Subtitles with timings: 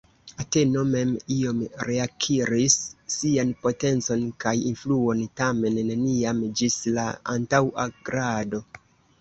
[0.43, 2.77] Ateno mem iom reakiris
[3.17, 8.67] sian potencon kaj influon, tamen neniam ĝis la antaŭa grado.